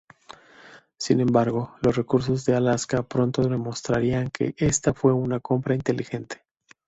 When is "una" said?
5.13-5.39